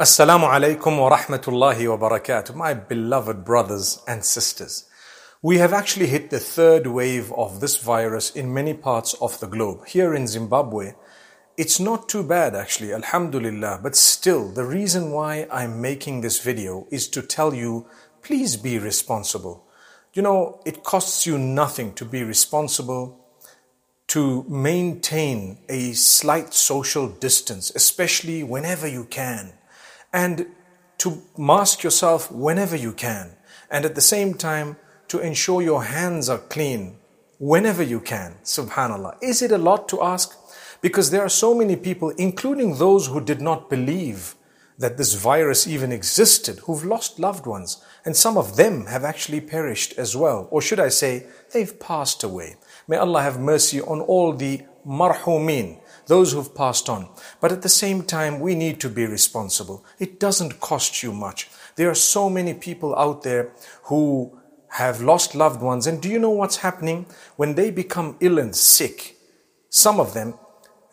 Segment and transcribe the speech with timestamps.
[0.00, 4.84] Assalamu alaikum wa rahmatullahi wa barakatuh, my beloved brothers and sisters.
[5.42, 9.48] We have actually hit the third wave of this virus in many parts of the
[9.48, 9.88] globe.
[9.88, 10.92] Here in Zimbabwe,
[11.56, 16.86] it's not too bad actually, alhamdulillah, but still, the reason why I'm making this video
[16.92, 17.88] is to tell you,
[18.22, 19.66] please be responsible.
[20.14, 23.26] You know, it costs you nothing to be responsible,
[24.06, 29.54] to maintain a slight social distance, especially whenever you can
[30.12, 30.46] and
[30.98, 33.36] to mask yourself whenever you can,
[33.70, 34.76] and at the same time
[35.08, 36.96] to ensure your hands are clean
[37.38, 38.36] whenever you can.
[38.42, 39.16] Subhanallah.
[39.22, 40.36] Is it a lot to ask?
[40.80, 44.34] Because there are so many people, including those who did not believe
[44.78, 49.40] that this virus even existed, who've lost loved ones, and some of them have actually
[49.40, 50.46] perished as well.
[50.50, 52.56] Or should I say, they've passed away.
[52.86, 57.08] May Allah have mercy on all the marhumin, those who've passed on.
[57.40, 59.84] But at the same time, we need to be responsible.
[59.98, 61.50] It doesn't cost you much.
[61.74, 63.52] There are so many people out there
[63.84, 65.86] who have lost loved ones.
[65.86, 67.06] And do you know what's happening?
[67.36, 69.16] When they become ill and sick,
[69.70, 70.34] some of them,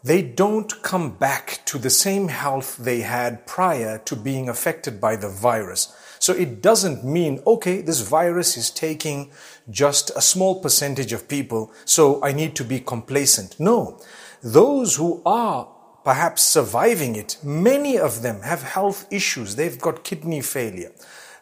[0.05, 5.15] they don't come back to the same health they had prior to being affected by
[5.15, 5.95] the virus.
[6.19, 9.31] So it doesn't mean, okay, this virus is taking
[9.67, 13.59] just a small percentage of people, so I need to be complacent.
[13.59, 13.99] No,
[14.43, 15.67] those who are
[16.03, 19.55] perhaps surviving it, many of them have health issues.
[19.55, 20.91] They've got kidney failure.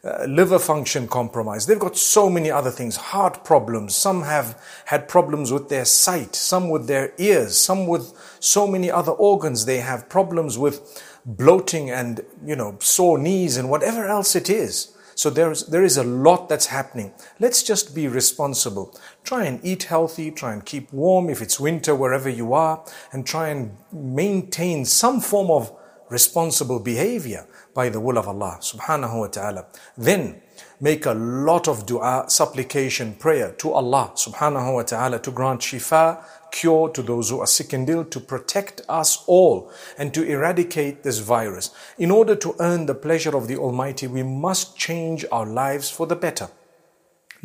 [0.05, 1.65] Uh, liver function compromised.
[1.65, 3.95] They've got so many other things, heart problems.
[3.95, 8.91] Some have had problems with their sight, some with their ears, some with so many
[8.91, 9.63] other organs.
[9.63, 14.93] They have problems with bloating and, you know, sore knees and whatever else it is.
[15.15, 17.13] So there's, there is a lot that's happening.
[17.39, 18.99] Let's just be responsible.
[19.23, 23.25] Try and eat healthy, try and keep warm if it's winter wherever you are, and
[23.25, 25.71] try and maintain some form of
[26.13, 29.65] responsible behavior by the will of Allah subhanahu wa ta'ala.
[29.97, 30.41] Then
[30.79, 36.23] make a lot of dua, supplication, prayer to Allah subhanahu wa ta'ala to grant shifa,
[36.51, 41.01] cure to those who are sick and ill, to protect us all and to eradicate
[41.01, 41.71] this virus.
[41.97, 46.05] In order to earn the pleasure of the Almighty, we must change our lives for
[46.05, 46.47] the better.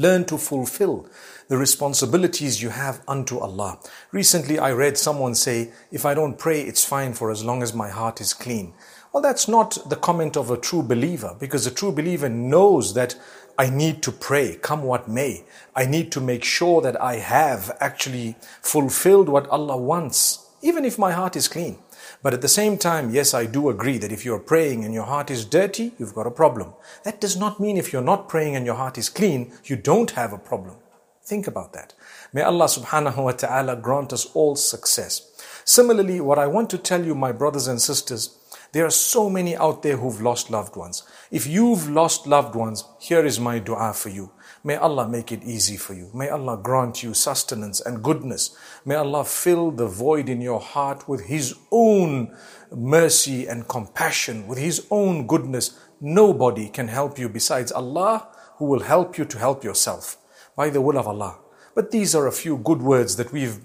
[0.00, 1.08] Learn to fulfill
[1.48, 3.80] the responsibilities you have unto Allah.
[4.12, 7.74] Recently, I read someone say, If I don't pray, it's fine for as long as
[7.74, 8.74] my heart is clean.
[9.12, 13.16] Well, that's not the comment of a true believer because a true believer knows that
[13.58, 15.42] I need to pray, come what may.
[15.74, 20.96] I need to make sure that I have actually fulfilled what Allah wants, even if
[20.96, 21.78] my heart is clean.
[22.22, 25.04] But at the same time, yes, I do agree that if you're praying and your
[25.04, 26.74] heart is dirty, you've got a problem.
[27.04, 30.10] That does not mean if you're not praying and your heart is clean, you don't
[30.12, 30.76] have a problem.
[31.22, 31.94] Think about that.
[32.32, 35.30] May Allah subhanahu wa ta'ala grant us all success.
[35.64, 38.38] Similarly, what I want to tell you, my brothers and sisters,
[38.72, 41.02] there are so many out there who've lost loved ones.
[41.30, 44.30] If you've lost loved ones, here is my dua for you.
[44.62, 46.10] May Allah make it easy for you.
[46.12, 48.56] May Allah grant you sustenance and goodness.
[48.84, 52.36] May Allah fill the void in your heart with His own
[52.70, 55.78] mercy and compassion, with His own goodness.
[56.00, 60.18] Nobody can help you besides Allah, who will help you to help yourself
[60.56, 61.38] by the will of Allah.
[61.74, 63.60] But these are a few good words that we've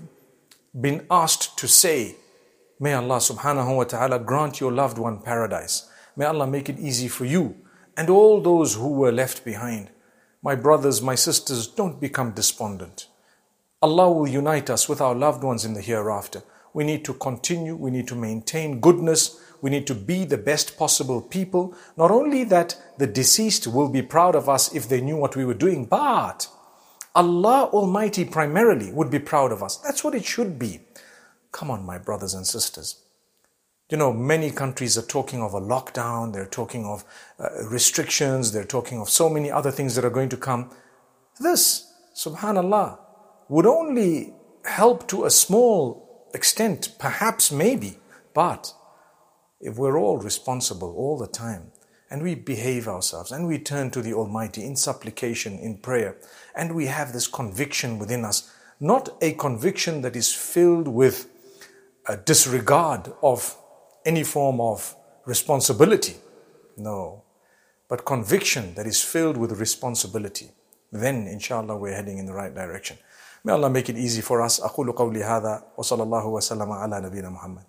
[0.80, 2.16] been asked to say
[2.84, 5.90] May Allah subhanahu wa ta'ala grant your loved one paradise.
[6.18, 7.56] May Allah make it easy for you
[7.96, 9.90] and all those who were left behind.
[10.42, 13.08] My brothers, my sisters, don't become despondent.
[13.82, 16.44] Allah will unite us with our loved ones in the hereafter.
[16.74, 20.78] We need to continue, we need to maintain goodness, we need to be the best
[20.78, 21.74] possible people.
[21.96, 25.46] Not only that the deceased will be proud of us if they knew what we
[25.46, 26.50] were doing, but
[27.16, 29.78] Allah Almighty primarily would be proud of us.
[29.78, 30.82] That's what it should be.
[31.54, 32.98] Come on, my brothers and sisters.
[33.90, 37.06] You know, many countries are talking of a lockdown, they're talking of
[37.40, 40.72] uh, restrictions, they're talking of so many other things that are going to come.
[41.40, 42.98] This, subhanAllah,
[43.50, 44.34] would only
[44.66, 48.00] help to a small extent, perhaps, maybe,
[48.34, 48.74] but
[49.62, 51.72] if we're all responsible all the time
[52.10, 56.18] and we behave ourselves and we turn to the Almighty in supplication, in prayer,
[56.56, 61.30] and we have this conviction within us, not a conviction that is filled with
[62.07, 63.57] a disregard of
[64.05, 64.97] any form of
[65.27, 66.17] responsibility.
[66.77, 67.23] No.
[67.89, 70.51] But conviction that is filled with responsibility.
[70.93, 72.99] Then, inshallah, we're heading in the right direction.
[73.45, 74.61] May Allah make it easy for us.
[74.61, 77.65] أقول قولي هذا وصلى الله وسلم على نبينا محمد